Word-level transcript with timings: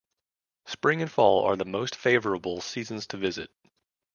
Spring 0.65 0.99
and 1.03 1.11
fall 1.11 1.43
are 1.45 1.55
the 1.55 1.63
most 1.63 1.95
favorable 1.95 2.59
seasons 2.59 3.05
to 3.05 3.17
visit. 3.17 3.51